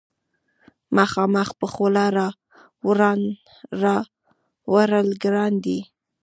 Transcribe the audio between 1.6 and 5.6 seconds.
خوله راوړل ګران